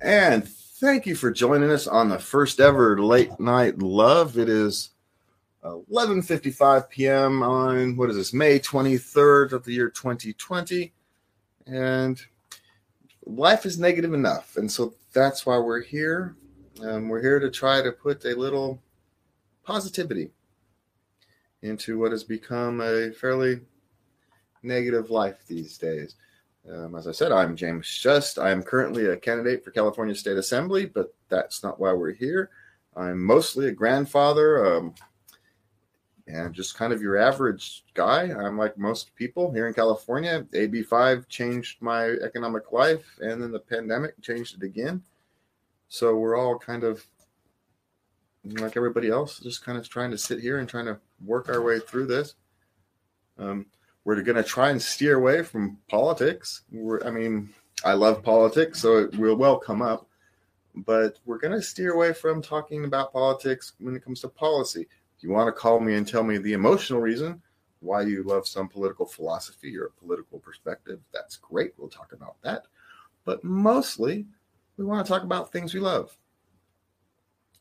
[0.00, 4.38] And thank you for joining us on the first ever late night love.
[4.38, 4.90] It is
[5.64, 7.42] 11:55 p.m.
[7.42, 10.92] on what is this May 23rd of the year 2020
[11.66, 12.20] and
[13.26, 16.36] life is negative enough and so that's why we're here.
[16.80, 18.80] Um, we're here to try to put a little
[19.64, 20.30] positivity
[21.62, 23.60] into what has become a fairly
[24.62, 26.14] negative life these days.
[26.72, 28.38] Um, as I said, I'm James Just.
[28.38, 32.50] I'm currently a candidate for California State Assembly, but that's not why we're here.
[32.94, 34.94] I'm mostly a grandfather um,
[36.26, 38.24] and just kind of your average guy.
[38.24, 40.46] I'm like most people here in California.
[40.52, 45.02] AB5 changed my economic life, and then the pandemic changed it again.
[45.88, 47.06] So we're all kind of
[48.44, 51.62] like everybody else, just kind of trying to sit here and trying to work our
[51.62, 52.34] way through this.
[53.38, 53.66] Um,
[54.08, 56.62] we're going to try and steer away from politics.
[56.72, 57.50] We're, I mean,
[57.84, 60.08] I love politics, so it will well come up,
[60.74, 64.88] but we're going to steer away from talking about politics when it comes to policy.
[65.18, 67.42] If you want to call me and tell me the emotional reason
[67.80, 71.74] why you love some political philosophy or political perspective, that's great.
[71.76, 72.62] We'll talk about that.
[73.26, 74.24] But mostly,
[74.78, 76.16] we want to talk about things we love.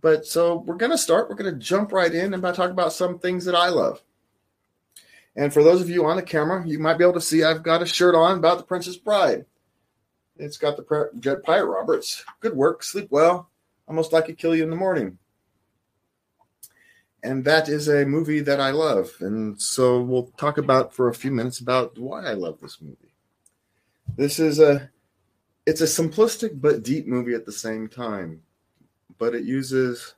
[0.00, 1.28] but so we're going to start.
[1.28, 4.02] We're going to jump right in and talk about some things that I love.
[5.36, 7.62] And for those of you on the camera, you might be able to see I've
[7.62, 9.46] got a shirt on about the Princess Bride.
[10.36, 12.24] It's got the Dread Pirate Roberts.
[12.40, 12.82] Good work.
[12.82, 13.50] Sleep well.
[13.86, 15.18] Almost like it kill you in the morning
[17.22, 19.12] and that is a movie that I love.
[19.20, 23.14] And so we'll talk about for a few minutes about why I love this movie.
[24.16, 24.90] This is a
[25.64, 28.42] it's a simplistic but deep movie at the same time.
[29.18, 30.14] But it uses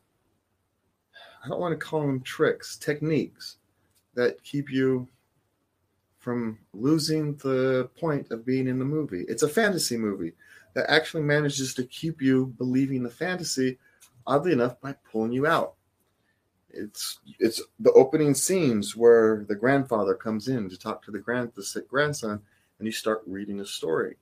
[1.44, 3.58] I don't want to call them tricks, techniques
[4.14, 5.06] that keep you
[6.18, 9.26] from losing the point of being in the movie.
[9.28, 10.32] It's a fantasy movie
[10.72, 13.78] that actually manages to keep you believing the fantasy,
[14.26, 15.74] oddly enough, by pulling you out
[16.76, 21.52] it's it's the opening scenes where the grandfather comes in to talk to the grand
[21.54, 22.40] the sick grandson
[22.78, 24.16] and you start reading a story.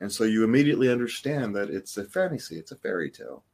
[0.00, 3.44] And so you immediately understand that it's a fantasy it's a fairy tale.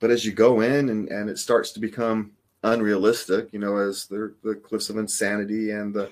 [0.00, 2.32] But as you go in and, and it starts to become
[2.62, 6.10] unrealistic you know as the, the cliffs of insanity and the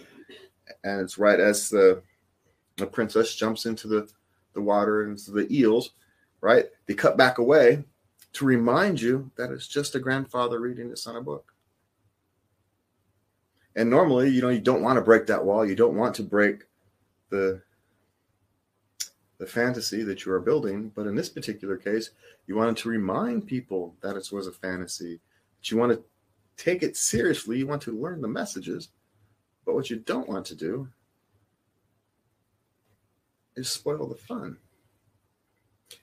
[0.85, 2.03] and it's right as the
[2.77, 4.07] the princess jumps into the
[4.53, 5.93] the water and the eels
[6.43, 6.67] right?
[6.87, 7.85] They cut back away
[8.35, 11.53] to remind you that it's just a grandfather reading his son a book.
[13.77, 15.67] And normally, you know, you don't want to break that wall.
[15.67, 16.65] You don't want to break
[17.31, 17.63] the
[19.39, 20.93] the fantasy that you are building.
[20.95, 22.11] But in this particular case,
[22.47, 25.21] you wanted to remind people that it was a fantasy.
[25.59, 26.03] That you want to
[26.63, 27.59] take it seriously.
[27.59, 28.91] You want to learn the messages.
[29.65, 30.89] But what you don't want to do
[33.57, 34.59] is spoil the fun.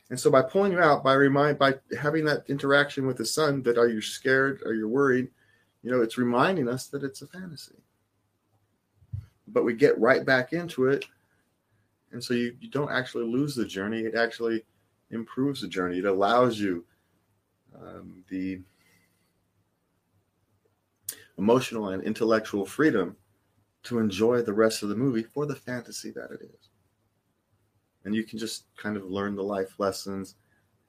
[0.09, 3.61] And so by pulling you out, by remind by having that interaction with the son
[3.63, 5.29] that are you scared, are you worried,
[5.83, 7.75] you know, it's reminding us that it's a fantasy.
[9.47, 11.05] But we get right back into it.
[12.11, 14.01] And so you, you don't actually lose the journey.
[14.01, 14.63] It actually
[15.11, 15.99] improves the journey.
[15.99, 16.85] It allows you
[17.79, 18.61] um, the
[21.37, 23.15] emotional and intellectual freedom
[23.83, 26.68] to enjoy the rest of the movie for the fantasy that it is
[28.05, 30.35] and you can just kind of learn the life lessons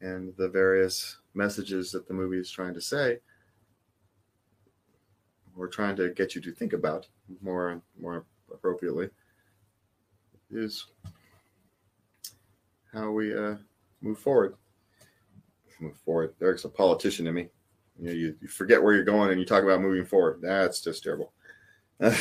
[0.01, 3.19] and the various messages that the movie is trying to say
[5.57, 7.07] or trying to get you to think about
[7.43, 9.11] more and more appropriately
[10.51, 10.87] is
[12.93, 13.57] how we uh,
[14.01, 14.55] move forward.
[15.81, 16.35] Move forward.
[16.43, 17.49] Eric's a politician to me.
[17.99, 20.41] You know, you, you forget where you're going and you talk about moving forward.
[20.43, 21.33] That's just terrible.
[21.99, 22.15] but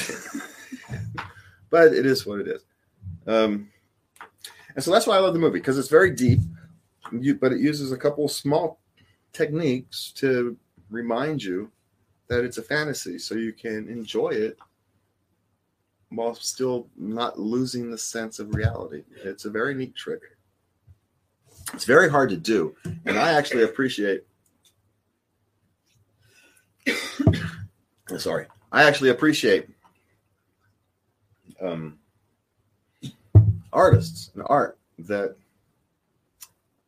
[1.93, 2.65] it is what it is.
[3.25, 3.69] Um,
[4.79, 6.39] and so that's why I love the movie because it's very deep,
[7.41, 8.79] but it uses a couple small
[9.33, 10.55] techniques to
[10.89, 11.69] remind you
[12.29, 14.57] that it's a fantasy so you can enjoy it
[16.11, 19.03] while still not losing the sense of reality.
[19.21, 20.21] It's a very neat trick.
[21.73, 22.73] It's very hard to do,
[23.03, 24.23] and I actually appreciate.
[28.17, 29.67] sorry, I actually appreciate
[31.61, 31.98] um,
[33.73, 35.35] artists and art that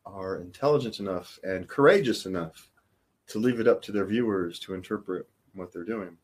[0.06, 2.70] are intelligent enough and courageous enough
[3.28, 6.18] to leave it up to their viewers to interpret what they're doing.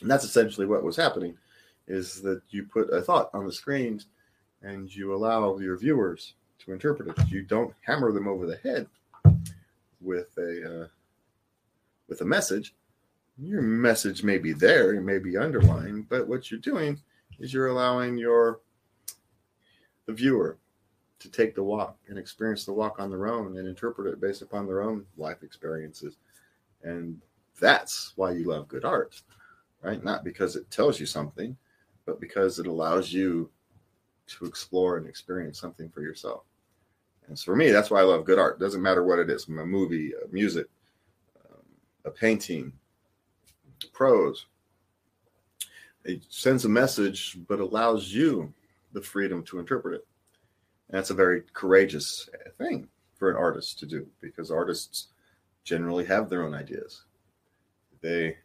[0.00, 1.36] And that's essentially what was happening
[1.86, 4.06] is that you put a thought on the screens
[4.62, 7.28] and you allow your viewers to interpret it.
[7.28, 8.86] You don't hammer them over the head
[10.00, 10.86] with a uh,
[12.08, 12.74] with a message.
[13.38, 17.00] Your message may be there, it may be underlined, but what you're doing
[17.40, 18.60] is you're allowing your
[20.06, 20.58] the viewer
[21.18, 24.42] to take the walk and experience the walk on their own and interpret it based
[24.42, 26.16] upon their own life experiences.
[26.82, 27.20] And
[27.60, 29.22] that's why you love good art,
[29.82, 30.02] right?
[30.04, 31.56] Not because it tells you something,
[32.04, 33.50] but because it allows you
[34.26, 36.42] to explore and experience something for yourself.
[37.28, 38.56] And so for me, that's why I love good art.
[38.56, 40.66] It doesn't matter what it is, from a movie, a music,
[41.50, 41.62] um,
[42.04, 42.72] a painting,
[43.92, 44.46] prose.
[46.04, 48.52] It sends a message, but allows you
[48.94, 50.06] the freedom to interpret it.
[50.88, 55.08] And that's a very courageous thing for an artist to do because artists
[55.64, 57.04] generally have their own ideas.
[58.00, 58.36] They,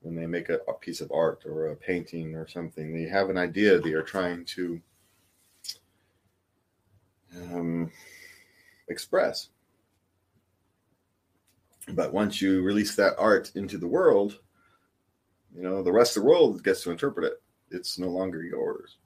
[0.00, 3.30] when they make a, a piece of art or a painting or something, they have
[3.30, 4.80] an idea they are trying to
[7.36, 7.90] um,
[8.88, 9.48] express.
[11.88, 14.38] But once you release that art into the world,
[15.54, 17.42] you know, the rest of the world gets to interpret it.
[17.70, 18.96] It's no longer yours.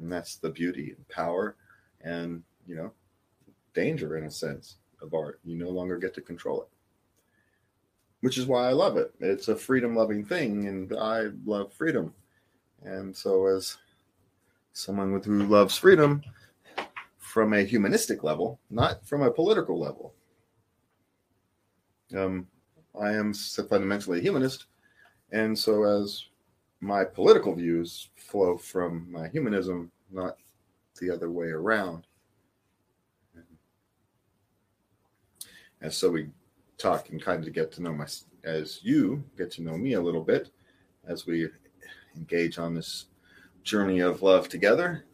[0.00, 1.56] And that's the beauty and power
[2.02, 2.92] and, you know,
[3.74, 5.40] danger in a sense of art.
[5.44, 6.68] You no longer get to control it.
[8.20, 9.12] Which is why I love it.
[9.20, 12.14] It's a freedom loving thing, and I love freedom.
[12.82, 13.76] And so, as
[14.72, 16.22] someone with who loves freedom
[17.18, 20.14] from a humanistic level, not from a political level,
[22.16, 22.46] um,
[22.98, 24.66] I am fundamentally a humanist.
[25.32, 26.24] And so, as
[26.84, 30.36] my political views flow from my humanism, not
[31.00, 32.06] the other way around.
[35.80, 36.28] And so we
[36.78, 38.06] talk and kind of get to know my,
[38.44, 40.50] as you get to know me a little bit,
[41.06, 41.48] as we
[42.16, 43.06] engage on this
[43.62, 45.04] journey of love together.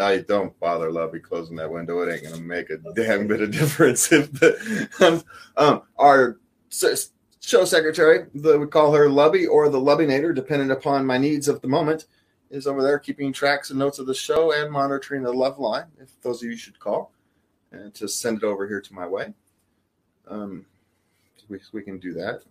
[0.00, 2.00] I don't bother Lovey closing that window.
[2.02, 4.12] It ain't gonna make a damn bit of difference.
[4.12, 5.24] If the, um,
[5.56, 6.38] um, our
[7.40, 11.60] show secretary, the, we call her Lubby or the Lubbinator, depending upon my needs of
[11.60, 12.06] the moment,
[12.50, 15.86] is over there keeping tracks and notes of the show and monitoring the love line,
[16.00, 17.12] if those of you should call,
[17.72, 19.32] and to send it over here to my way.
[20.26, 20.66] Um,
[21.48, 22.42] we, we can do that.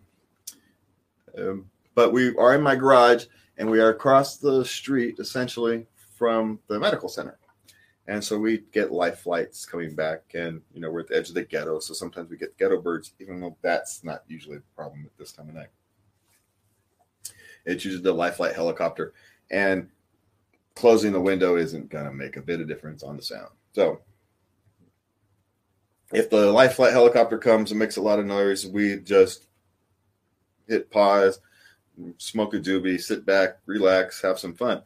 [1.38, 3.26] Um, but we are in my garage
[3.58, 5.86] and we are across the street essentially
[6.16, 7.38] from the medical center.
[8.08, 11.28] And so we get life flights coming back, and you know we're at the edge
[11.28, 14.64] of the ghetto, so sometimes we get ghetto birds, even though that's not usually the
[14.76, 15.68] problem at this time of night.
[17.66, 19.14] It's usually the life flight helicopter,
[19.52, 19.90] and
[20.74, 23.50] closing the window isn't going to make a bit of difference on the sound.
[23.74, 24.00] So
[26.14, 29.48] if the life flight helicopter comes and makes a lot of noise, we just
[30.66, 31.40] hit pause,
[32.18, 34.82] smoke a doobie, sit back, relax, have some fun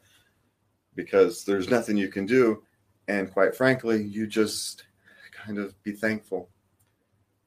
[0.96, 2.62] because there's nothing you can do
[3.08, 4.84] and quite frankly, you just
[5.32, 6.48] kind of be thankful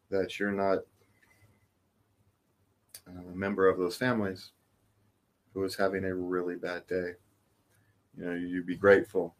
[0.09, 0.79] that you're not
[3.07, 4.51] uh, a member of those families
[5.53, 7.13] who is having a really bad day.
[8.17, 9.35] You know, you'd be grateful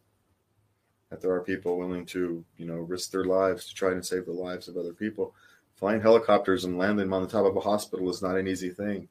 [1.10, 4.26] that there are people willing to, you know, risk their lives to try and save
[4.26, 5.34] the lives of other people.
[5.76, 8.70] Flying helicopters and landing them on the top of a hospital is not an easy
[8.70, 9.10] thing.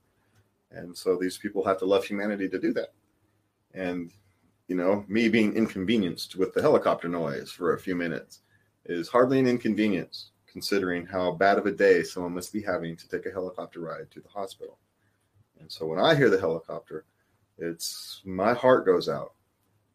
[0.70, 2.92] And so these people have to love humanity to do that.
[3.74, 4.12] And
[4.68, 8.40] you know, me being inconvenienced with the helicopter noise for a few minutes
[8.86, 13.08] is hardly an inconvenience considering how bad of a day someone must be having to
[13.08, 14.78] take a helicopter ride to the hospital.
[15.60, 17.04] And so when I hear the helicopter,
[17.58, 19.34] it's my heart goes out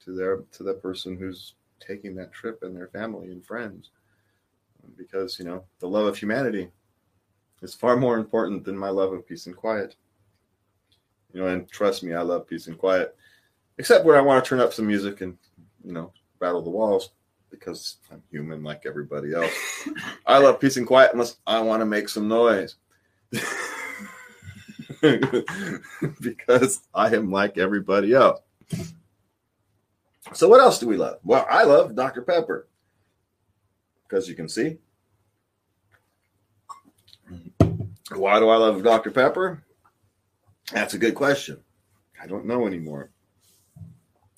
[0.04, 3.90] to their to the person who's taking that trip and their family and friends.
[4.98, 6.70] Because you know the love of humanity
[7.62, 9.96] is far more important than my love of peace and quiet.
[11.34, 13.16] You know and trust me i love peace and quiet
[13.80, 15.36] except when I want to turn up some music and
[15.84, 17.10] you know rattle the walls
[17.50, 19.52] because I'm human like everybody else.
[20.28, 22.76] I love peace and quiet unless I want to make some noise.
[26.22, 28.42] because I am like everybody else.
[30.34, 31.18] So what else do we love?
[31.24, 32.22] Well, I love Dr.
[32.22, 32.68] Pepper.
[34.08, 34.78] Because you can see.
[38.14, 39.10] Why do I love Dr.
[39.10, 39.64] Pepper?
[40.72, 41.60] That's a good question.
[42.22, 43.10] I don't know anymore.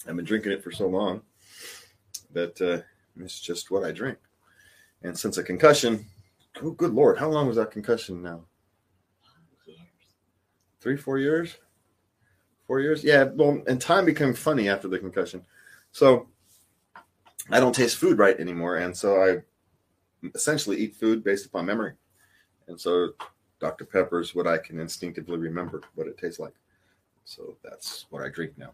[0.08, 1.22] I've been drinking it for so long.
[2.34, 2.82] that uh,
[3.22, 4.18] it's just what I drink.
[5.04, 6.06] And since a concussion,
[6.62, 8.46] oh, good Lord, how long was that concussion now?
[10.80, 11.58] Three, four years?
[12.66, 13.04] Four years?
[13.04, 15.46] Yeah, well, and time became funny after the concussion.
[15.92, 16.28] So
[17.52, 18.78] I don't taste food right anymore.
[18.78, 21.94] And so I essentially eat food based upon memory.
[22.68, 23.10] And so
[23.60, 23.86] Dr.
[23.86, 26.54] Pepper is what I can instinctively remember what it tastes like.
[27.26, 28.74] So that's what I drink now.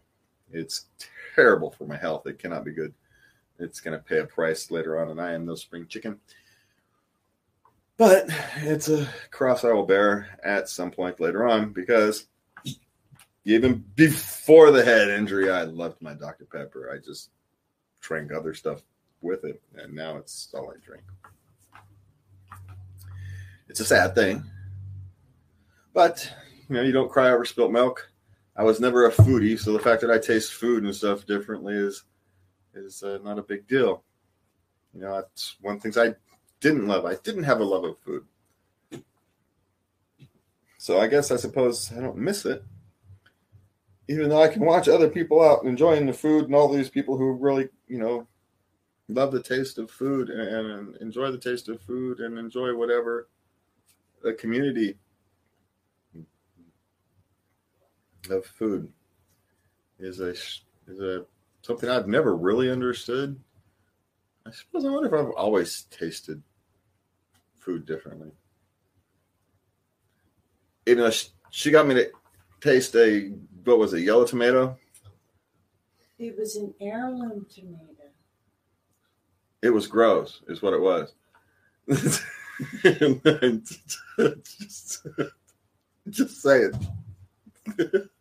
[0.52, 0.86] It's
[1.34, 2.26] terrible for my health.
[2.26, 2.94] It cannot be good.
[3.58, 6.20] It's going to pay a price later on, and I am no spring chicken.
[7.96, 8.28] But
[8.58, 12.26] it's a cross I will bear at some point later on because
[13.44, 16.44] even before the head injury, I loved my Dr.
[16.44, 16.92] Pepper.
[16.94, 17.30] I just
[18.00, 18.82] drank other stuff
[19.20, 21.02] with it, and now it's all I drink.
[23.68, 24.44] It's a sad thing,
[25.92, 26.32] but
[26.68, 28.08] you know, you don't cry over spilt milk.
[28.58, 31.74] I was never a foodie, so the fact that I taste food and stuff differently
[31.74, 32.02] is
[32.74, 34.02] is uh, not a big deal.
[34.92, 36.16] You know, that's one of the things I
[36.60, 37.04] didn't love.
[37.04, 38.24] I didn't have a love of food.
[40.76, 42.64] So I guess I suppose I don't miss it.
[44.08, 47.16] Even though I can watch other people out enjoying the food and all these people
[47.16, 48.26] who really, you know,
[49.08, 53.28] love the taste of food and, and enjoy the taste of food and enjoy whatever
[54.22, 54.96] the community
[58.30, 58.92] of food
[59.98, 61.24] is a is a
[61.62, 63.38] something I've never really understood.
[64.46, 66.42] I suppose I wonder if I've always tasted
[67.58, 68.30] food differently.
[70.86, 72.10] Even though she, she got me to
[72.60, 73.32] taste a
[73.64, 74.78] what was it, yellow tomato?
[76.18, 78.08] It was an heirloom tomato.
[79.62, 81.12] It was gross, is what it was.
[84.44, 85.06] just,
[86.08, 86.72] just saying.
[87.78, 88.10] it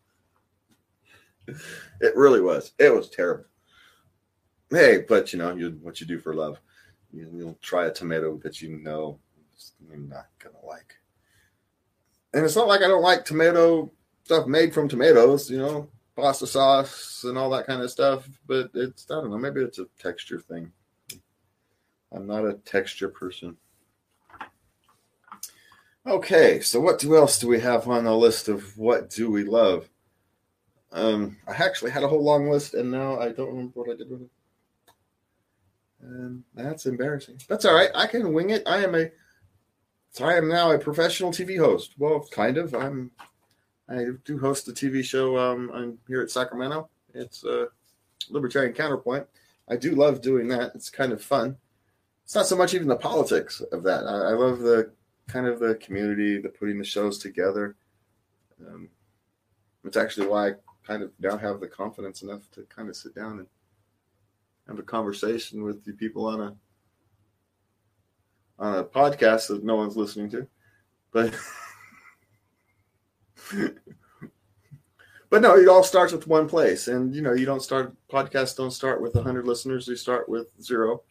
[2.16, 2.72] really was.
[2.80, 3.46] It was terrible.
[4.70, 6.60] Hey, but you know, you what you do for love.
[7.14, 9.20] You, you'll try a tomato that you know
[9.88, 10.96] you're not gonna like.
[12.34, 13.92] And it's not like I don't like tomato
[14.24, 18.28] stuff made from tomatoes, you know, pasta sauce and all that kind of stuff.
[18.46, 20.72] But it's I don't know, maybe it's a texture thing.
[22.12, 23.58] I'm not a texture person.
[26.06, 29.90] Okay, so what else do we have on the list of what do we love?
[30.92, 33.96] Um, I actually had a whole long list, and now I don't remember what I
[33.96, 34.30] did with it.
[36.02, 37.42] And that's embarrassing.
[37.50, 37.90] That's all right.
[37.96, 38.64] I can wing it.
[38.66, 39.10] I am a.
[40.22, 41.94] I am now a professional TV host.
[41.98, 42.74] Well, kind of.
[42.74, 43.12] I'm.
[43.90, 45.38] I do host a TV show.
[45.38, 46.90] Um, I'm here at Sacramento.
[47.14, 47.68] It's a
[48.30, 49.26] Libertarian Counterpoint.
[49.70, 50.72] I do love doing that.
[50.76, 51.58] It's kind of fun.
[52.24, 54.06] It's not so much even the politics of that.
[54.06, 54.92] I, I love the
[55.28, 57.76] kind of the community, the putting the shows together.
[58.66, 58.90] Um,
[59.84, 60.54] it's actually why I
[60.88, 63.48] kind of now have the confidence enough to kind of sit down and
[64.68, 66.56] have a conversation with the people on a
[68.58, 70.48] on a podcast that no one's listening to.
[71.12, 71.36] But
[75.30, 78.56] but no, it all starts with one place, and you know you don't start podcasts
[78.56, 81.04] don't start with hundred listeners; You start with zero,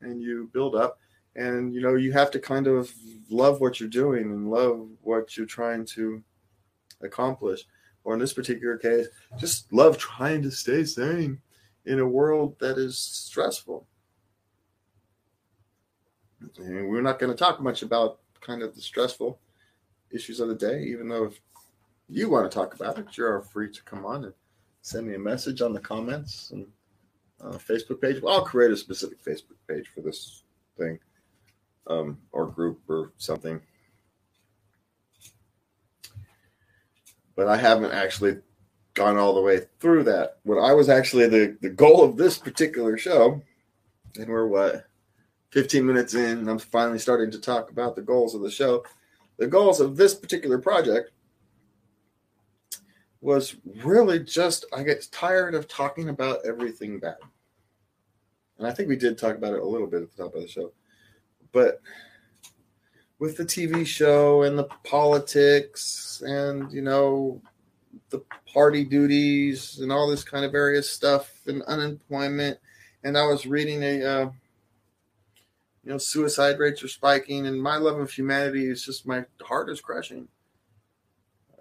[0.00, 0.98] and you build up.
[1.36, 2.90] And you know you have to kind of
[3.30, 6.22] love what you're doing and love what you're trying to
[7.02, 7.64] accomplish
[8.08, 11.38] or in this particular case just love trying to stay sane
[11.84, 13.86] in a world that is stressful
[16.56, 19.38] and we're not going to talk much about kind of the stressful
[20.10, 21.38] issues of the day even though if
[22.08, 24.32] you want to talk about it you're free to come on and
[24.80, 26.66] send me a message on the comments and
[27.42, 30.44] uh, facebook page well, i'll create a specific facebook page for this
[30.78, 30.98] thing
[31.88, 33.60] um, or group or something.
[37.38, 38.38] But I haven't actually
[38.94, 40.38] gone all the way through that.
[40.42, 43.40] When I was actually the, the goal of this particular show,
[44.16, 44.86] and we're what,
[45.52, 48.84] 15 minutes in, I'm finally starting to talk about the goals of the show.
[49.36, 51.12] The goals of this particular project
[53.20, 53.54] was
[53.84, 57.18] really just I get tired of talking about everything bad.
[58.58, 60.42] And I think we did talk about it a little bit at the top of
[60.42, 60.72] the show
[61.52, 61.80] but
[63.18, 67.40] with the TV show and the politics and you know
[68.10, 68.22] the
[68.52, 72.58] party duties and all this kind of various stuff and unemployment
[73.04, 74.30] and I was reading a uh,
[75.84, 79.70] you know suicide rates are spiking and my love of humanity is just my heart
[79.70, 80.28] is crushing.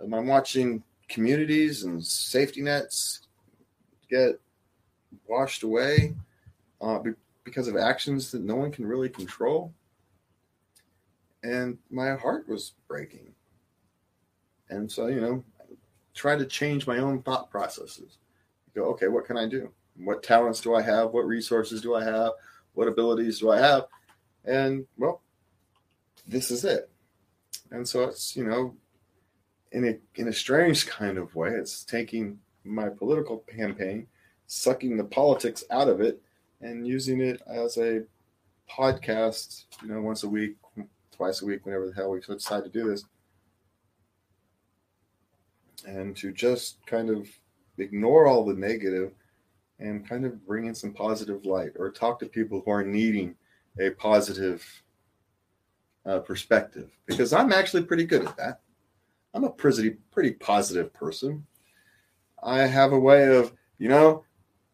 [0.02, 3.22] I'm watching communities and safety nets
[4.10, 4.40] get
[5.28, 6.16] washed away
[6.82, 7.00] uh,
[7.44, 9.74] because of actions that no one can really control.
[11.48, 13.34] And my heart was breaking.
[14.70, 15.44] And so, you know,
[16.14, 18.18] try to change my own thought processes
[18.76, 19.72] go, okay, what can I do?
[19.98, 21.12] What talents do I have?
[21.12, 22.32] What resources do I have?
[22.74, 23.86] What abilities do I have?
[24.44, 25.22] And well,
[26.28, 26.90] this is it.
[27.72, 28.76] And so it's, you know,
[29.72, 34.08] in a in a strange kind of way, it's taking my political campaign,
[34.48, 36.22] sucking the politics out of it,
[36.60, 38.04] and using it as a
[38.70, 40.58] podcast, you know, once a week,
[41.18, 43.04] twice a week, whenever the hell we decide to do this.
[45.86, 47.28] And to just kind of
[47.78, 49.12] ignore all the negative
[49.80, 53.36] and kind of bring in some positive light or talk to people who are needing
[53.80, 54.66] a positive
[56.06, 58.62] uh, perspective because I'm actually pretty good at that.
[59.34, 61.46] I'm a pretty pretty positive person.
[62.42, 64.24] I have a way of, you know,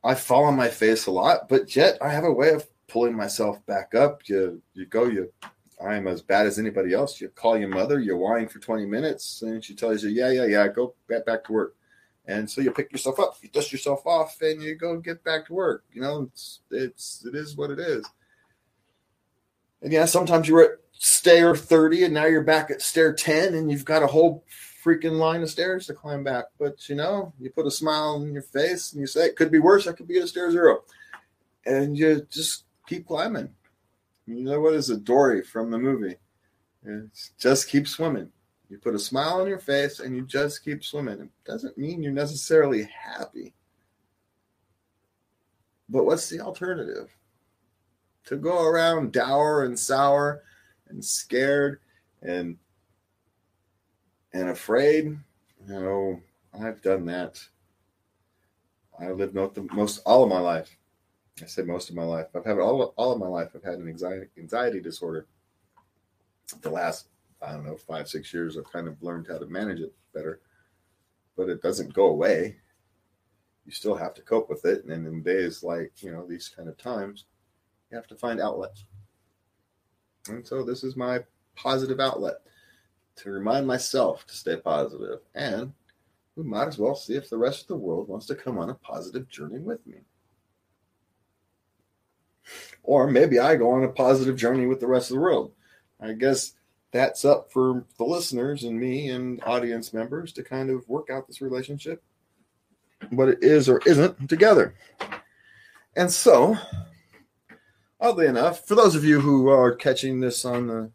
[0.03, 3.15] I fall on my face a lot, but yet I have a way of pulling
[3.15, 4.21] myself back up.
[4.29, 5.31] You you go, you
[5.83, 7.19] I am as bad as anybody else.
[7.19, 10.45] You call your mother, you whine for 20 minutes, and she tells you, Yeah, yeah,
[10.45, 11.75] yeah, go back back to work.
[12.25, 15.47] And so you pick yourself up, you dust yourself off, and you go get back
[15.47, 15.83] to work.
[15.91, 18.05] You know, it's it's it is what it is.
[19.81, 23.55] And yeah, sometimes you were at stair 30 and now you're back at stair 10
[23.55, 24.45] and you've got a whole
[24.81, 26.45] freaking line of stairs to climb back.
[26.57, 29.51] But you know, you put a smile on your face and you say, It could
[29.51, 30.83] be worse, I could be at stair zero.
[31.65, 33.49] And you just keep climbing.
[34.25, 36.15] You know what is a Dory from the movie?
[36.85, 38.31] It's just keep swimming.
[38.69, 41.19] You put a smile on your face and you just keep swimming.
[41.19, 43.53] It doesn't mean you're necessarily happy.
[45.89, 47.15] But what's the alternative?
[48.25, 50.43] To go around dour and sour
[50.87, 51.79] and scared
[52.21, 52.57] and
[54.31, 55.17] and afraid,
[55.67, 56.19] know,
[56.59, 57.39] I've done that.
[58.99, 60.75] I lived most, most all of my life.
[61.41, 62.27] I say most of my life.
[62.35, 63.49] I've had all all of my life.
[63.55, 65.25] I've had an anxiety anxiety disorder.
[66.61, 67.07] The last
[67.41, 70.41] I don't know five six years, I've kind of learned how to manage it better,
[71.35, 72.57] but it doesn't go away.
[73.65, 76.69] You still have to cope with it, and in days like you know these kind
[76.69, 77.25] of times,
[77.89, 78.85] you have to find outlets.
[80.27, 81.19] And so this is my
[81.55, 82.37] positive outlet
[83.15, 85.73] to remind myself to stay positive, and
[86.35, 88.69] we might as well see if the rest of the world wants to come on
[88.69, 89.97] a positive journey with me.
[92.83, 95.53] Or maybe I go on a positive journey with the rest of the world.
[95.99, 96.53] I guess
[96.91, 101.27] that's up for the listeners and me and audience members to kind of work out
[101.27, 102.03] this relationship,
[103.09, 104.75] what it is or isn't together.
[105.95, 106.57] And so,
[107.99, 110.91] oddly enough, for those of you who are catching this on the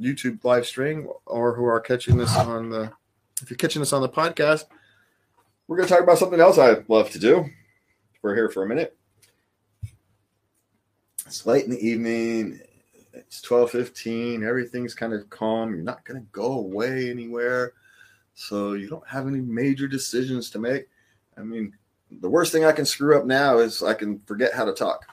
[0.00, 2.92] YouTube live stream or who are catching this on the,
[3.42, 4.64] if you're catching this on the podcast,
[5.68, 7.46] we're going to talk about something else I love to do.
[8.22, 8.96] We're here for a minute.
[11.32, 12.60] It's late in the evening.
[13.14, 14.44] It's twelve fifteen.
[14.44, 15.72] Everything's kind of calm.
[15.72, 17.72] You're not going to go away anywhere,
[18.34, 20.88] so you don't have any major decisions to make.
[21.38, 21.74] I mean,
[22.20, 25.06] the worst thing I can screw up now is I can forget how to talk.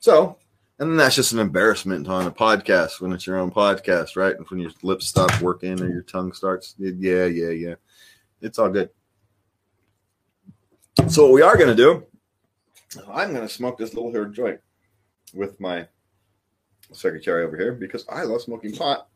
[0.00, 0.38] So,
[0.80, 4.34] and that's just an embarrassment on a podcast when it's your own podcast, right?
[4.34, 7.74] And when your lips stop working or your tongue starts, yeah, yeah, yeah.
[8.40, 8.90] It's all good.
[11.06, 12.04] So, what we are going to do,
[13.08, 14.58] I'm going to smoke this little hair joint
[15.34, 15.86] with my
[16.92, 19.08] secretary over here because I love smoking pot.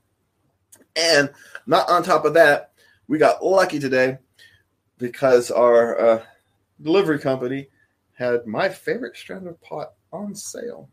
[0.96, 1.30] And
[1.66, 2.72] not on top of that,
[3.06, 4.18] we got lucky today
[4.98, 6.22] because our uh,
[6.82, 7.68] delivery company
[8.14, 10.88] had my favorite strand of pot on sale.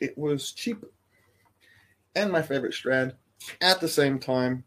[0.00, 0.84] It was cheap
[2.16, 3.14] and my favorite strand
[3.60, 4.64] at the same time.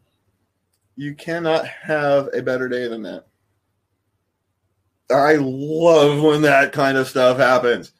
[0.96, 3.26] You cannot have a better day than that.
[5.10, 7.92] I love when that kind of stuff happens.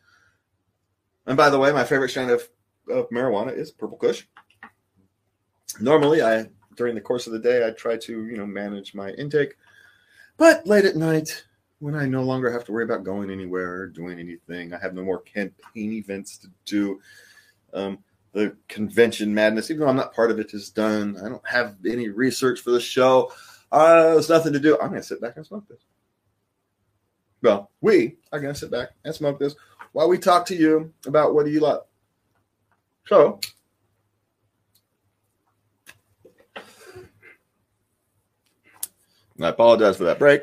[1.27, 2.49] And by the way, my favorite strand of,
[2.89, 4.25] of marijuana is purple kush.
[5.81, 9.11] Normally, I during the course of the day, I try to you know manage my
[9.11, 9.57] intake,
[10.37, 11.45] but late at night,
[11.79, 14.95] when I no longer have to worry about going anywhere or doing anything, I have
[14.95, 17.01] no more campaign events to do.
[17.75, 17.99] Um,
[18.33, 21.19] the convention madness, even though I'm not part of it, is done.
[21.23, 23.33] I don't have any research for the show.
[23.71, 24.79] Uh, there's nothing to do.
[24.81, 25.81] I'm to sit back and smoke this.
[27.43, 29.57] Well, we are to sit back and smoke this
[29.93, 31.85] while we talk to you about what do you love.
[33.07, 33.41] So,
[39.41, 40.43] I apologize for that break.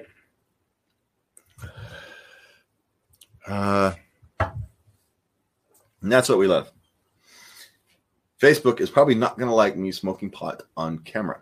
[3.48, 3.94] Uh,
[4.40, 6.72] and that's what we love.
[8.40, 11.42] Facebook is probably not going to like me smoking pot on camera.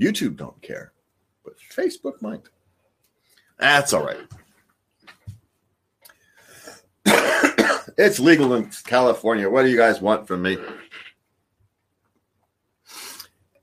[0.00, 0.92] YouTube don't care,
[1.44, 2.42] but Facebook might.
[3.58, 4.18] That's all right.
[7.96, 9.48] It's legal in California.
[9.48, 10.58] What do you guys want from me?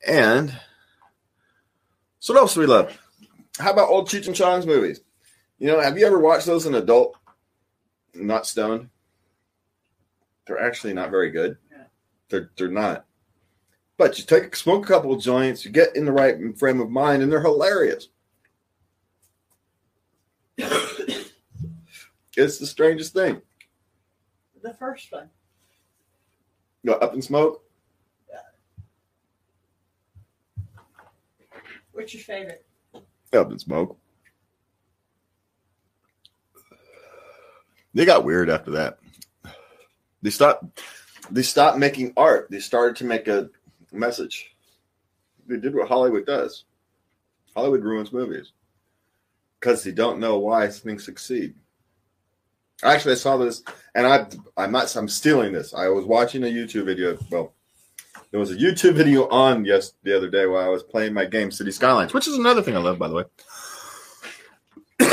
[0.08, 0.58] And
[2.20, 2.98] so what else do we love?
[3.60, 5.02] How about old Cheech and Chong's movies?
[5.60, 7.16] You know, have you ever watched those in adult,
[8.14, 8.90] not stoned?
[10.46, 11.58] They're actually not very good.
[12.30, 13.06] They're they're not.
[13.98, 16.82] But you take a smoke a couple of joints, you get in the right frame
[16.82, 18.10] of mind, and they're hilarious.
[20.58, 21.32] it's
[22.36, 23.42] the strangest thing.
[24.64, 25.30] The first one.
[26.86, 27.64] Go up in smoke.
[31.92, 32.66] What's your favorite?
[33.34, 33.98] Up in smoke.
[37.94, 39.00] They got weird after that.
[40.22, 40.82] They stopped.
[41.30, 42.48] They stopped making art.
[42.50, 43.50] They started to make a
[43.92, 44.56] message.
[45.46, 46.64] They did what Hollywood does.
[47.56, 48.54] Hollywood ruins movies
[49.60, 51.54] because they don't know why things succeed.
[52.84, 53.64] Actually, I saw this,
[53.96, 55.74] and I I'm not I'm stealing this.
[55.74, 57.18] I was watching a YouTube video.
[57.30, 57.54] Well,
[58.32, 61.26] there was a YouTube video on yes the other day while I was playing my
[61.26, 63.24] game City Skylines, which is another thing I love, by the way.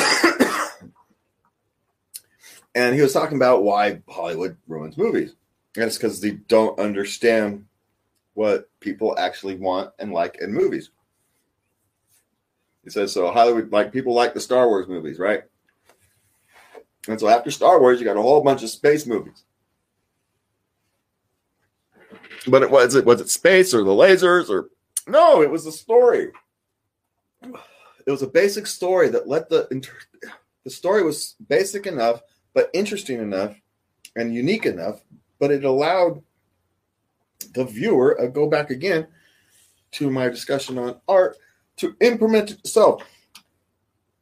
[2.74, 5.34] and he was talking about why Hollywood ruins movies.
[5.76, 7.66] And it's because they don't understand
[8.34, 10.90] what people actually want and like in movies.
[12.82, 15.44] He says so Hollywood like people like the Star Wars movies, right?
[17.10, 19.44] And so after Star Wars, you got a whole bunch of space movies.
[22.46, 24.70] But it was it was it space or the lasers or
[25.06, 26.30] no, it was the story.
[28.06, 29.68] It was a basic story that let the
[30.64, 32.22] the story was basic enough
[32.54, 33.56] but interesting enough
[34.16, 35.00] and unique enough,
[35.38, 36.22] but it allowed
[37.54, 39.06] the viewer, I go back again
[39.92, 41.36] to my discussion on art,
[41.76, 43.02] to implement itself.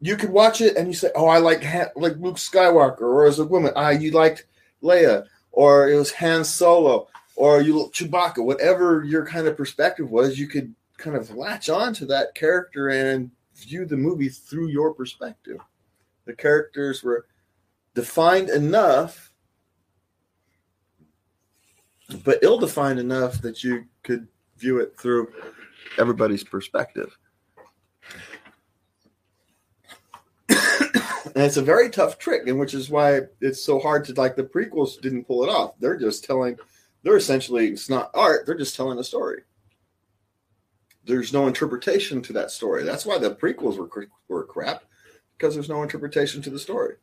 [0.00, 1.64] You could watch it and you say, "Oh, I like
[1.96, 4.46] like Luke Skywalker," or as a woman, "Ah, you liked
[4.82, 8.44] Leia," or it was Han Solo, or you Chewbacca.
[8.44, 12.88] Whatever your kind of perspective was, you could kind of latch on to that character
[12.88, 15.58] and view the movie through your perspective.
[16.26, 17.26] The characters were
[17.94, 19.32] defined enough,
[22.22, 25.32] but ill defined enough that you could view it through
[25.98, 27.17] everybody's perspective.
[31.38, 34.34] And it's a very tough trick, and which is why it's so hard to like
[34.34, 35.78] the prequels didn't pull it off.
[35.78, 36.58] They're just telling,
[37.04, 39.42] they're essentially, it's not art, they're just telling a story.
[41.04, 42.82] There's no interpretation to that story.
[42.82, 44.82] That's why the prequels were, were crap,
[45.36, 46.96] because there's no interpretation to the story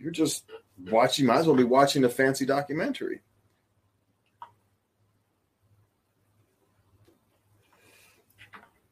[0.00, 0.50] you're just
[0.90, 3.20] watching, might as well be watching a fancy documentary.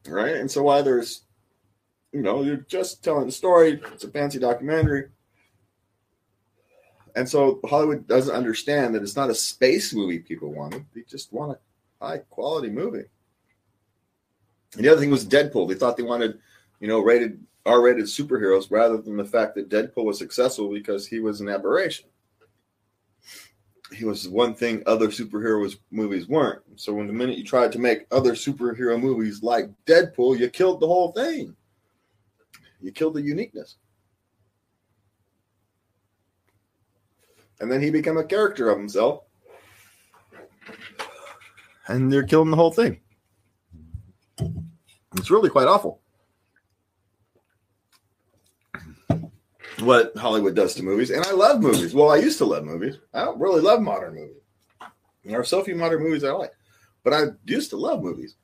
[0.07, 0.35] Right?
[0.35, 1.23] And so why there's
[2.11, 5.09] you know, you're just telling the story, it's a fancy documentary.
[7.15, 10.85] And so Hollywood doesn't understand that it's not a space movie people wanted.
[10.93, 11.57] They just want
[12.01, 13.05] a high quality movie.
[14.75, 15.67] And the other thing was Deadpool.
[15.67, 16.39] They thought they wanted,
[16.79, 21.19] you know, rated R-rated superheroes rather than the fact that Deadpool was successful because he
[21.19, 22.07] was an aberration.
[23.91, 26.61] He was one thing other superhero movies weren't.
[26.75, 30.79] So when the minute you tried to make other superhero movies like Deadpool, you killed
[30.79, 31.55] the whole thing.
[32.81, 33.77] You killed the uniqueness.
[37.59, 39.23] And then he became a character of himself.
[41.87, 43.01] And they're killing the whole thing.
[45.17, 46.01] It's really quite awful.
[49.81, 51.09] what Hollywood does to movies.
[51.09, 51.93] And I love movies.
[51.93, 52.97] Well, I used to love movies.
[53.13, 54.35] I don't really love modern movies.
[55.23, 56.53] There are so few modern movies I like,
[57.03, 58.35] but I used to love movies.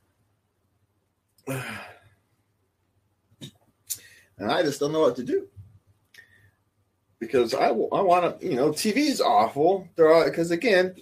[4.38, 5.48] And I just don't know what to do
[7.20, 9.88] because I, I want to, you know, TV's awful.
[9.96, 10.96] There are because again,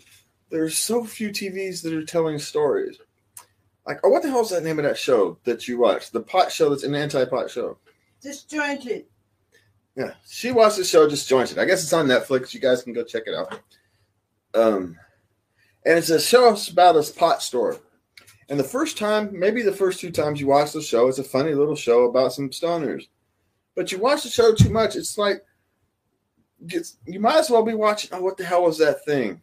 [0.50, 2.98] there's so few TVs that are telling stories.
[3.86, 6.12] Like, oh, what the hell is that name of that show that you watch?
[6.12, 7.78] The pot show that's an anti-pot show.
[8.22, 9.06] Disjointed.
[9.96, 11.60] Yeah, she watched the show Disjointed.
[11.60, 12.54] I guess it's on Netflix.
[12.54, 13.60] You guys can go check it out.
[14.56, 14.98] Um,
[15.86, 17.78] and it's a show about a pot store.
[18.50, 21.24] And the first time, maybe the first two times you watch the show, it's a
[21.24, 23.08] funny little show about some stoners.
[23.76, 25.44] But you watch the show too much, it's like
[26.70, 28.12] it's, you might as well be watching.
[28.14, 29.42] Oh, what the hell was that thing?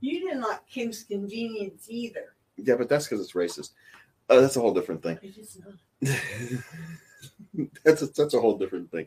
[0.00, 2.34] You didn't like Kim's Convenience either.
[2.56, 3.70] Yeah, but that's because it's racist.
[4.28, 5.18] Uh, that's a whole different thing.
[5.22, 5.74] It is not.
[7.84, 9.06] that's a, that's a whole different thing.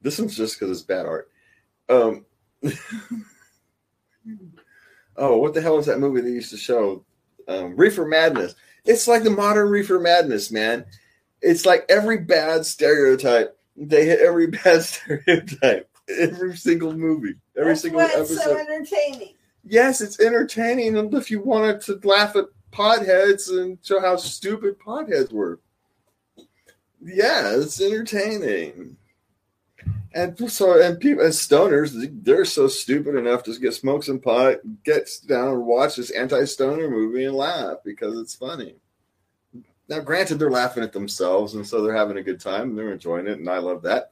[0.00, 1.30] This one's just because it's bad art.
[1.88, 2.26] Um,
[5.16, 7.04] oh, what the hell was that movie they used to show?
[7.46, 8.54] Um, Reefer Madness.
[8.84, 10.84] It's like the modern Reefer Madness, man.
[11.40, 13.57] It's like every bad stereotype.
[13.80, 15.88] They hit every bad stereotype.
[16.18, 18.32] Every single movie, every That's single why episode.
[18.34, 19.34] it's so entertaining.
[19.64, 20.96] yes, it's entertaining.
[20.96, 25.60] And if you wanted to laugh at potheads and show how stupid potheads were,
[27.02, 28.96] yeah, it's entertaining.
[30.14, 31.92] And so, and people, and stoners,
[32.24, 36.88] they're so stupid enough to get smoke some pot, get down and watch this anti-stoner
[36.88, 38.76] movie and laugh because it's funny.
[39.88, 42.92] Now, granted, they're laughing at themselves, and so they're having a good time, and they're
[42.92, 44.10] enjoying it, and I love that.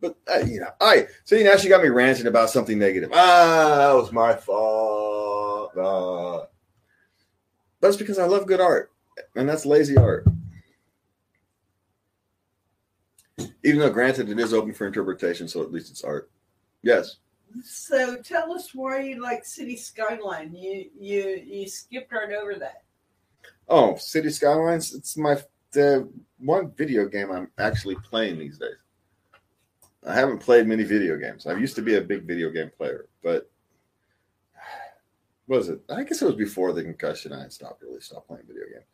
[0.00, 3.10] But uh, you know, I see now she got me ranting about something negative.
[3.12, 5.76] Ah, that was my fault.
[5.76, 6.46] Uh,
[7.80, 8.92] but it's because I love good art,
[9.36, 10.26] and that's lazy art.
[13.62, 16.30] Even though, granted, it is open for interpretation, so at least it's art.
[16.82, 17.16] Yes.
[17.64, 20.54] So tell us why you like City Skyline.
[20.54, 22.84] You you you skipped right over that.
[23.70, 24.92] Oh, City Skylines.
[24.92, 28.74] It's my the one video game I'm actually playing these days.
[30.04, 31.46] I haven't played many video games.
[31.46, 33.48] I used to be a big video game player, but
[35.46, 35.80] was it?
[35.88, 37.32] I guess it was before the concussion.
[37.32, 38.86] I stopped really stopped playing video games.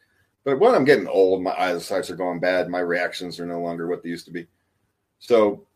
[0.45, 2.69] But when I'm getting old, my eyesights are going bad.
[2.69, 4.47] My reactions are no longer what they used to be.
[5.19, 5.67] So,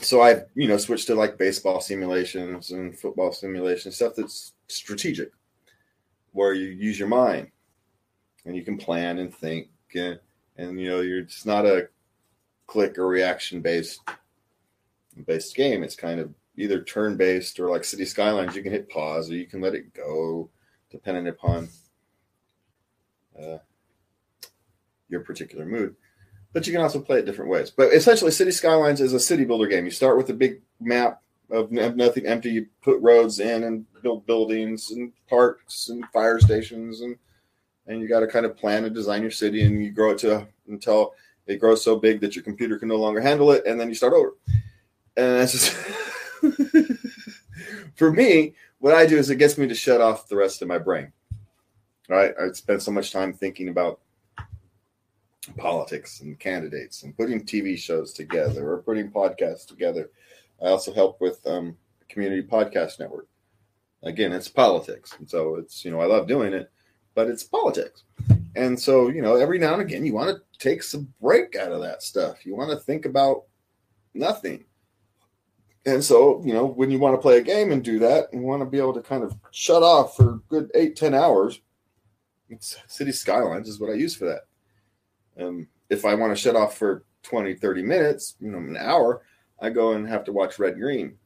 [0.00, 5.30] so I, you know, switched to like baseball simulations and football simulations, stuff that's strategic,
[6.34, 7.48] where you use your mind
[8.44, 10.18] and you can plan and think, and,
[10.56, 11.88] and you know, you're it's not a
[12.66, 14.00] click or reaction based
[15.26, 15.82] based game.
[15.82, 18.54] It's kind of either turn based or like City Skylines.
[18.54, 20.50] You can hit pause or you can let it go,
[20.90, 21.68] depending upon
[23.40, 23.58] uh,
[25.08, 25.94] your particular mood.
[26.52, 27.70] But you can also play it different ways.
[27.70, 29.84] But essentially, City Skylines is a city builder game.
[29.84, 32.50] You start with a big map of nothing empty.
[32.50, 37.16] You put roads in and build buildings and parks and fire stations and
[37.86, 40.18] and you got to kind of plan and design your city and you grow it
[40.18, 41.12] to until
[41.46, 43.94] it grows so big that your computer can no longer handle it and then you
[43.94, 44.34] start over.
[45.16, 45.76] And that's just
[47.94, 48.54] for me.
[48.78, 51.12] What I do is it gets me to shut off the rest of my brain.
[52.08, 52.34] Right?
[52.40, 54.00] I spend so much time thinking about
[55.56, 60.10] politics and candidates and putting TV shows together or putting podcasts together.
[60.64, 61.76] I also help with um,
[62.08, 63.28] community podcast network.
[64.02, 66.70] Again, it's politics, and so it's you know I love doing it,
[67.14, 68.04] but it's politics,
[68.56, 71.72] and so you know every now and again you want to take some break out
[71.72, 72.44] of that stuff.
[72.44, 73.44] You want to think about
[74.12, 74.64] nothing,
[75.86, 78.40] and so you know when you want to play a game and do that, you
[78.40, 81.60] want to be able to kind of shut off for good eight ten hours
[82.60, 85.42] City Skylines is what I use for that.
[85.42, 89.22] Um, if I want to shut off for 20, 30 minutes, you know, an hour,
[89.60, 91.16] I go and have to watch Red Green.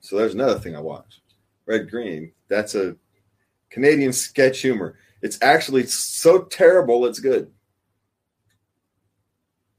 [0.00, 1.20] So there's another thing I watch.
[1.66, 2.32] Red Green.
[2.48, 2.96] That's a
[3.70, 4.98] Canadian sketch humor.
[5.22, 7.50] It's actually so terrible it's good.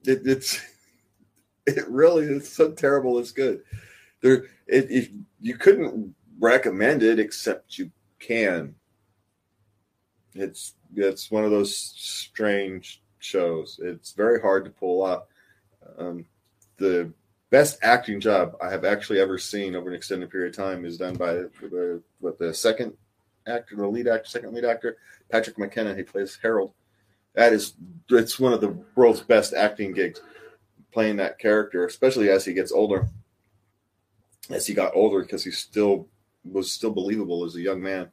[0.05, 0.59] It, it's
[1.65, 3.61] it really is so terrible it's good.
[4.21, 8.75] There, it, it you couldn't recommend it except you can
[10.37, 13.79] it's it's one of those strange shows.
[13.81, 15.23] It's very hard to pull off.
[15.97, 16.25] Um,
[16.77, 17.11] the
[17.49, 20.97] best acting job I have actually ever seen over an extended period of time is
[20.97, 22.93] done by the what the second
[23.47, 24.97] actor, the lead actor, second lead actor,
[25.31, 25.95] Patrick McKenna.
[25.95, 26.73] He plays Harold.
[27.33, 27.73] That is,
[28.09, 30.21] it's one of the world's best acting gigs,
[30.91, 33.07] playing that character, especially as he gets older.
[34.49, 36.07] As he got older, because he still
[36.43, 38.09] was still believable as a young man,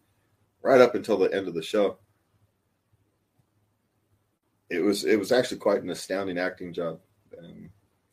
[0.62, 1.98] right up until the end of the show
[4.70, 7.00] it was it was actually quite an astounding acting job.
[7.38, 7.63] And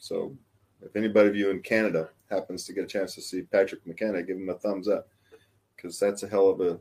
[0.01, 0.35] so,
[0.81, 4.23] if anybody of you in Canada happens to get a chance to see Patrick McKenna,
[4.23, 5.07] give him a thumbs up
[5.75, 6.79] because that's a hell of a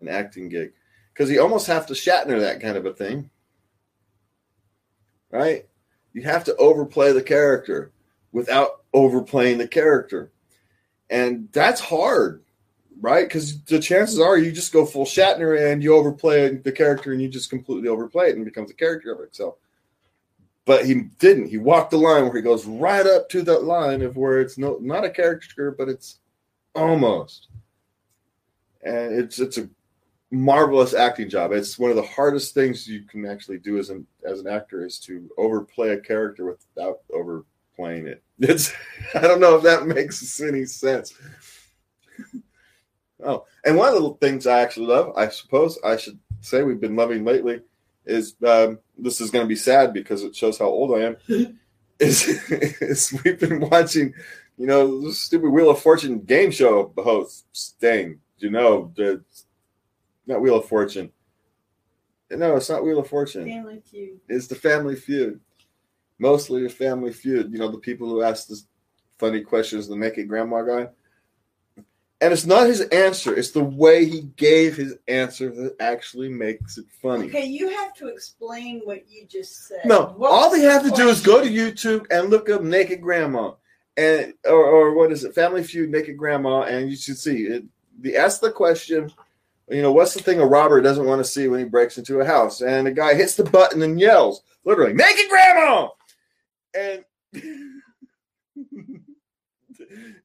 [0.00, 0.72] an acting gig.
[1.12, 3.30] Because you almost have to Shatner that kind of a thing,
[5.32, 5.66] right?
[6.12, 7.90] You have to overplay the character
[8.30, 10.30] without overplaying the character,
[11.10, 12.44] and that's hard
[13.00, 13.26] right?
[13.26, 17.20] Because the chances are you just go full Shatner and you overplay the character and
[17.20, 19.56] you just completely overplay it and it becomes a character of itself.
[20.66, 21.48] But he didn't.
[21.48, 24.56] He walked the line where he goes right up to that line of where it's
[24.56, 26.20] no not a caricature, but it's
[26.74, 27.48] almost.
[28.82, 29.68] And it's it's a
[30.30, 31.52] marvelous acting job.
[31.52, 34.84] It's one of the hardest things you can actually do as an as an actor
[34.84, 38.22] is to overplay a character without overplaying it.
[38.40, 38.72] It's
[39.14, 41.14] I don't know if that makes any sense.
[43.22, 46.80] Oh, and one of the things I actually love, I suppose I should say we've
[46.80, 47.60] been loving lately,
[48.04, 51.16] is um, this is going to be sad because it shows how old I am.
[51.98, 52.28] is,
[52.80, 54.14] is we've been watching,
[54.56, 57.46] you know, this stupid Wheel of Fortune game show host
[57.80, 58.20] thing.
[58.38, 59.22] You know, the
[60.26, 61.10] not Wheel of Fortune.
[62.30, 63.46] No, it's not Wheel of Fortune.
[63.46, 64.20] Family Feud.
[64.28, 65.40] It's the Family Feud.
[66.18, 67.52] Mostly the Family Feud.
[67.52, 68.60] You know, the people who ask the
[69.18, 70.88] funny questions, the make it grandma guy
[72.24, 76.78] And it's not his answer, it's the way he gave his answer that actually makes
[76.78, 77.26] it funny.
[77.26, 79.82] Okay, you have to explain what you just said.
[79.84, 81.50] No, What all they have the to do is go to?
[81.50, 83.52] YouTube and look up naked grandma
[83.98, 87.64] and or, or what is it, Family Feud naked grandma, and you should see it.
[88.00, 89.12] The ask the question,
[89.68, 92.20] you know, what's the thing a robber doesn't want to see when he breaks into
[92.20, 92.62] a house?
[92.62, 95.88] And the guy hits the button and yells, literally, naked grandma!
[96.72, 97.04] And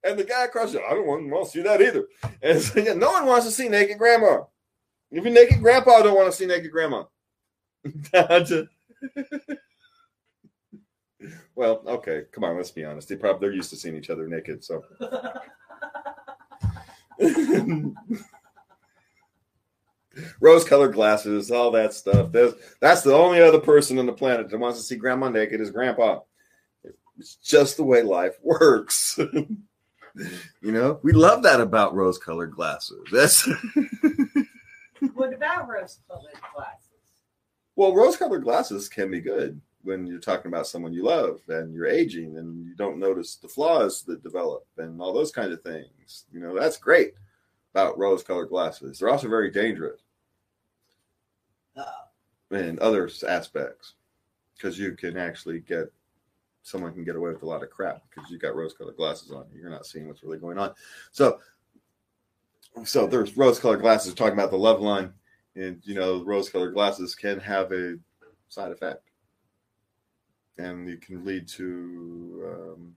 [0.03, 2.07] and the guy across the I don't want, want to see that either.
[2.41, 4.43] And so, yeah, no one wants to see naked grandma.
[5.11, 7.03] Even naked grandpa don't want to see naked grandma.
[11.55, 13.09] well, okay, come on, let's be honest.
[13.09, 14.83] They probably they're used to seeing each other naked, so
[20.39, 22.31] rose colored glasses, all that stuff.
[22.31, 25.61] That's, that's the only other person on the planet that wants to see grandma naked
[25.61, 26.19] is grandpa.
[27.17, 29.19] It's just the way life works.
[30.61, 33.01] You know, we love that about rose colored glasses.
[33.11, 33.47] That's
[35.13, 36.85] What about rose colored glasses?
[37.75, 41.73] well, rose colored glasses can be good when you're talking about someone you love and
[41.73, 45.61] you're aging and you don't notice the flaws that develop and all those kind of
[45.61, 46.25] things.
[46.33, 47.13] You know, that's great
[47.73, 48.99] about rose colored glasses.
[48.99, 50.01] They're also very dangerous
[52.51, 53.93] in other aspects
[54.55, 55.91] because you can actually get
[56.63, 59.31] someone can get away with a lot of crap because you've got rose colored glasses
[59.31, 59.45] on.
[59.53, 60.73] You're not seeing what's really going on.
[61.11, 61.39] So,
[62.83, 65.13] so there's rose colored glasses talking about the love line,
[65.55, 67.97] and you know, rose colored glasses can have a
[68.49, 69.09] side effect,
[70.57, 72.43] and it can lead to,
[72.75, 72.95] um,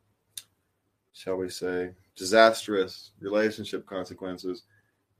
[1.12, 4.64] shall we say, disastrous relationship consequences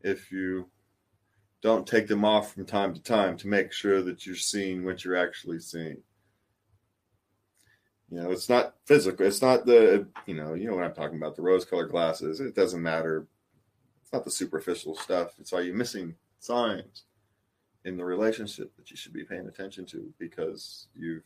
[0.02, 0.68] if you
[1.62, 5.04] don't take them off from time to time to make sure that you're seeing what
[5.04, 5.96] you're actually seeing.
[8.12, 9.24] You know, it's not physical.
[9.24, 12.40] It's not the, you know, you know what I'm talking about, the rose colored glasses.
[12.40, 13.26] It doesn't matter.
[14.02, 15.30] It's not the superficial stuff.
[15.38, 17.04] It's are you missing signs
[17.86, 21.24] in the relationship that you should be paying attention to because you're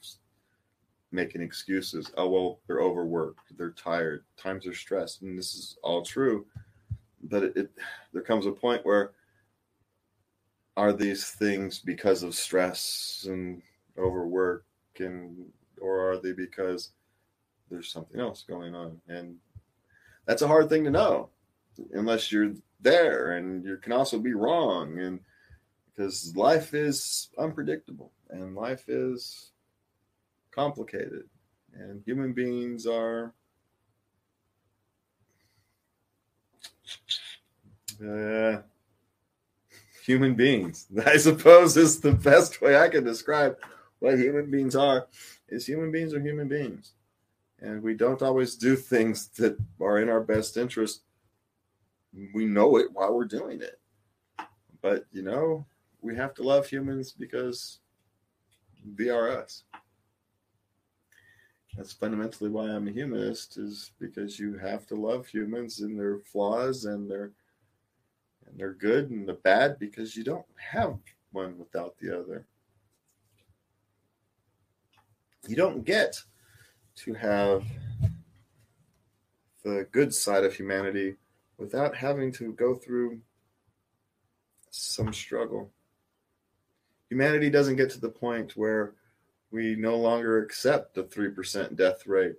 [1.10, 2.12] making excuses.
[2.16, 3.56] Oh, well, they're overworked.
[3.58, 4.22] They're tired.
[4.36, 5.22] Times are stressed.
[5.22, 6.46] And this is all true.
[7.24, 7.70] But it, it
[8.12, 9.10] there comes a point where
[10.76, 13.60] are these things because of stress and
[13.98, 14.64] overwork
[15.00, 15.46] and
[15.80, 16.90] or are they because
[17.70, 19.00] there's something else going on?
[19.08, 19.36] And
[20.26, 21.30] that's a hard thing to know
[21.92, 25.20] unless you're there and you can also be wrong and
[25.94, 29.52] because life is unpredictable and life is
[30.50, 31.24] complicated
[31.74, 33.32] and human beings are
[38.06, 38.58] uh,
[40.04, 40.86] human beings.
[41.06, 43.56] I suppose is the best way i can describe
[43.98, 45.06] what human beings are
[45.48, 46.92] is human beings are human beings.
[47.60, 51.02] And we don't always do things that are in our best interest.
[52.34, 53.80] We know it while we're doing it.
[54.82, 55.66] But you know
[56.02, 57.80] we have to love humans because
[58.96, 59.64] they are us.
[61.76, 66.20] That's fundamentally why i'm a humanist is because you have to love humans and their
[66.20, 67.32] flaws and their
[68.46, 70.96] and they're good and the bad because you don't have
[71.32, 72.46] one without the other
[75.48, 76.20] you don't get
[76.96, 77.64] to have
[79.64, 81.16] the good side of humanity
[81.58, 83.20] without having to go through
[84.70, 85.70] some struggle.
[87.08, 88.94] Humanity doesn't get to the point where
[89.50, 92.34] we no longer accept the 3% death rate.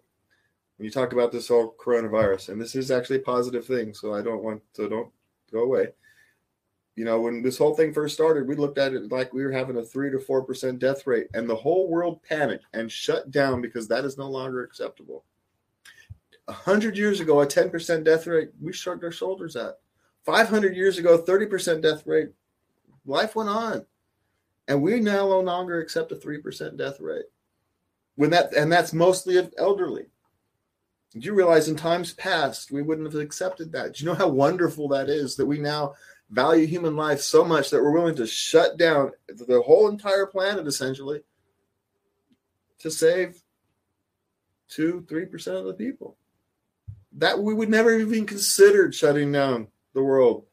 [0.78, 4.13] When you talk about this whole coronavirus, and this is actually a positive thing, so
[4.13, 5.10] I don't want to don't
[5.52, 5.88] go away.
[6.98, 9.52] You know, when this whole thing first started, we looked at it like we were
[9.52, 13.30] having a three to four percent death rate, and the whole world panicked and shut
[13.30, 15.24] down because that is no longer acceptable.
[16.48, 19.78] A hundred years ago, a ten percent death rate, we shrugged our shoulders at.
[20.26, 22.30] Five hundred years ago, thirty percent death rate.
[23.06, 23.86] Life went on,
[24.68, 27.26] and we now no longer accept a three percent death rate.
[28.16, 30.08] When that and that's mostly of elderly.
[31.14, 33.94] Do you realize in times past we wouldn't have accepted that?
[33.94, 35.94] Do you know how wonderful that is that we now
[36.30, 40.67] value human life so much that we're willing to shut down the whole entire planet
[40.67, 41.21] essentially
[42.80, 43.42] to save
[44.67, 46.17] two, three percent of the people.
[47.13, 50.46] That we would never even considered shutting down the world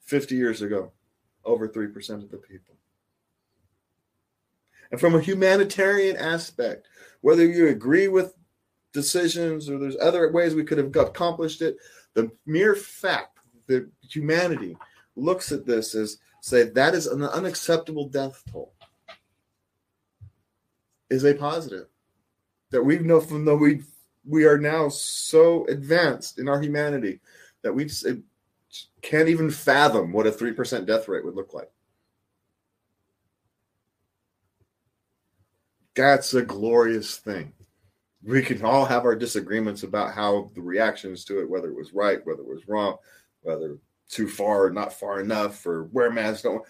[0.00, 0.92] 50 years ago,
[1.44, 2.76] over three percent of the people.
[4.90, 6.88] And from a humanitarian aspect,
[7.20, 8.34] whether you agree with
[8.92, 11.76] decisions or there's other ways we could have accomplished it,
[12.14, 13.38] the mere fact
[13.70, 14.76] that humanity
[15.16, 18.72] looks at this as say that is an unacceptable death toll
[21.08, 21.86] is a positive
[22.70, 23.82] that we know from though we
[24.26, 27.20] we are now so advanced in our humanity
[27.62, 27.88] that we
[29.02, 31.70] can't even fathom what a 3% death rate would look like.
[35.94, 37.52] That's a glorious thing.
[38.22, 41.92] We can all have our disagreements about how the reactions to it, whether it was
[41.92, 42.96] right, whether it was wrong,
[43.42, 43.78] whether
[44.08, 46.64] too far, or not far enough, or where masks don't.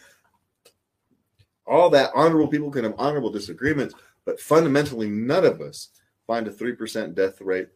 [1.67, 3.95] All that honorable people can have honorable disagreements,
[4.25, 5.91] but fundamentally, none of us
[6.27, 7.69] find a 3% death rate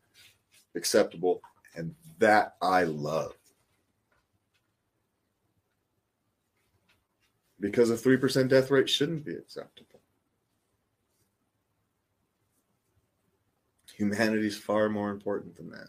[0.77, 1.41] acceptable.
[1.77, 3.35] And that I love.
[7.59, 10.01] Because a 3% death rate shouldn't be acceptable.
[13.97, 15.89] Humanity is far more important than that.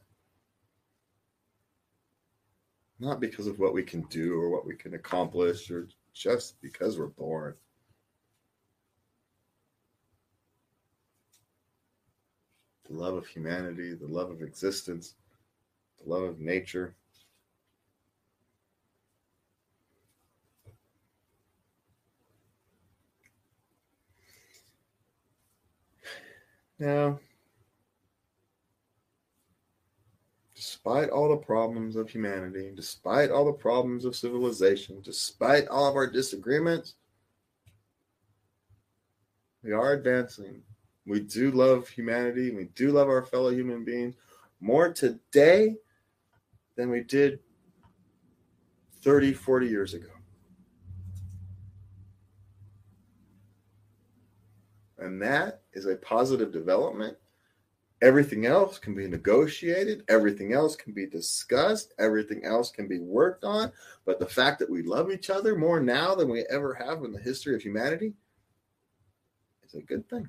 [3.00, 6.98] Not because of what we can do or what we can accomplish or just because
[6.98, 7.56] we're born.
[12.89, 15.16] The love of humanity, the love of existence,
[16.02, 16.96] the love of nature.
[26.78, 27.20] Now,
[30.86, 35.96] despite all the problems of humanity, despite all the problems of civilization, despite all of
[35.96, 36.94] our disagreements,
[39.64, 40.62] we are advancing.
[41.08, 42.52] We do love humanity.
[42.52, 44.14] We do love our fellow human beings
[44.62, 45.76] more today
[46.76, 47.40] than we did
[49.02, 50.10] 30, 40 years ago.
[55.00, 57.18] And that is a positive development.
[58.02, 63.43] Everything else can be negotiated, everything else can be discussed, everything else can be worked
[63.43, 63.72] on.
[64.06, 67.14] But the fact that we love each other more now than we ever have in
[67.14, 68.14] the history of humanity
[69.64, 70.28] is a good thing.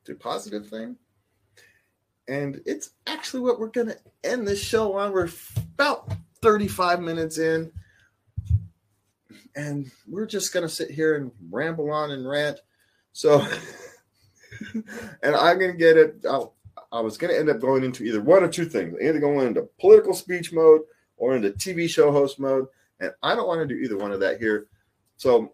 [0.00, 0.96] It's a positive thing.
[2.28, 5.12] And it's actually what we're going to end this show on.
[5.12, 5.28] We're
[5.74, 7.72] about 35 minutes in
[9.54, 12.60] and we're just gonna sit here and ramble on and rant.
[13.12, 13.46] So,
[15.22, 16.24] and I'm gonna get it.
[16.28, 16.54] I'll,
[16.92, 19.68] I was gonna end up going into either one or two things, either going into
[19.78, 20.82] political speech mode
[21.16, 22.66] or into TV show host mode,
[23.00, 24.66] and I don't want to do either one of that here.
[25.16, 25.52] So,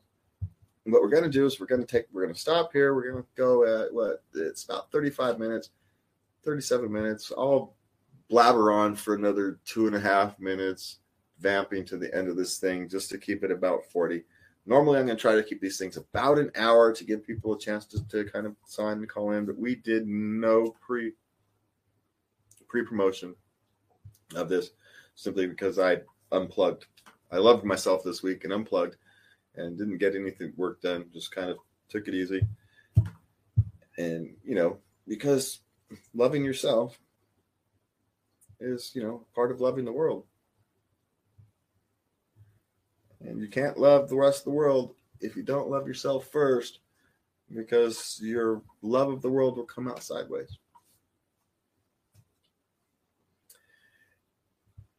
[0.85, 2.95] what we're gonna do is we're gonna take, we're gonna stop here.
[2.95, 4.23] We're gonna go at what?
[4.35, 5.71] It's about 35 minutes,
[6.45, 7.33] 37 minutes.
[7.37, 7.75] I'll
[8.29, 10.99] blabber on for another two and a half minutes
[11.39, 14.25] vamping to the end of this thing just to keep it about 40.
[14.67, 17.55] Normally, I'm going to try to keep these things about an hour to give people
[17.55, 21.13] a chance to, to kind of sign and call in, but we did no pre
[22.67, 23.35] pre promotion
[24.35, 24.71] of this
[25.15, 25.99] simply because I
[26.33, 26.87] unplugged.
[27.31, 28.97] I loved myself this week and unplugged
[29.55, 31.07] and didn't get anything work done.
[31.13, 31.59] Just kind of
[31.89, 32.41] took it easy.
[33.99, 35.61] And, you know, because
[36.15, 36.99] loving yourself
[38.61, 40.25] is, you know, part of loving the world.
[43.27, 46.79] And you can't love the rest of the world if you don't love yourself first,
[47.55, 50.59] because your love of the world will come out sideways.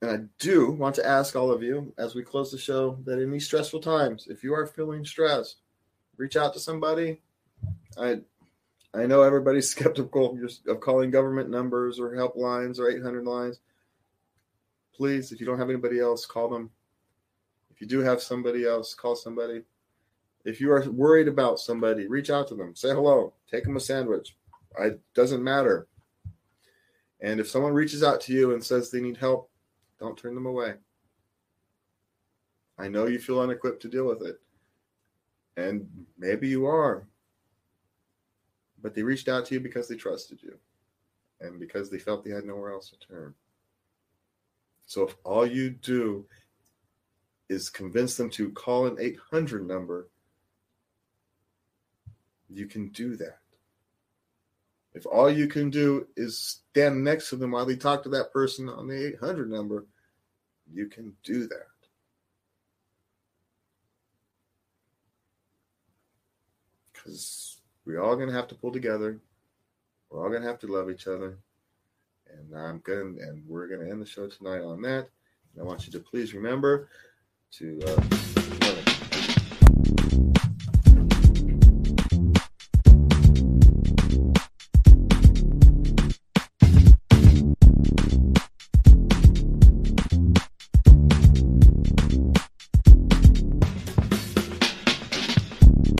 [0.01, 3.19] And I do want to ask all of you as we close the show that
[3.19, 5.57] in these stressful times, if you are feeling stressed,
[6.17, 7.21] reach out to somebody.
[7.97, 8.21] I
[8.93, 13.59] I know everybody's skeptical of calling government numbers or helplines or 800 lines.
[14.93, 16.71] Please, if you don't have anybody else, call them.
[17.77, 19.61] If you do have somebody else, call somebody.
[20.43, 22.75] If you are worried about somebody, reach out to them.
[22.75, 23.33] Say hello.
[23.51, 24.35] Take them a sandwich.
[24.79, 25.87] It doesn't matter.
[27.21, 29.51] And if someone reaches out to you and says they need help,
[29.99, 30.73] don't turn them away.
[32.79, 34.41] I know you feel unequipped to deal with it.
[35.55, 37.05] And maybe you are.
[38.81, 40.57] But they reached out to you because they trusted you
[41.41, 43.35] and because they felt they had nowhere else to turn.
[44.87, 46.25] So if all you do
[47.49, 50.07] is convince them to call an 800 number,
[52.49, 53.39] you can do that.
[54.93, 58.33] If all you can do is stand next to them while they talk to that
[58.33, 59.85] person on the 800 number,
[60.73, 61.67] you can do that.
[66.91, 69.19] Because we're all going to have to pull together.
[70.09, 71.37] We're all going to have to love each other.
[72.29, 75.09] And I'm going and we're going to end the show tonight on that.
[75.53, 76.89] And I want you to please remember
[77.51, 78.36] to uh,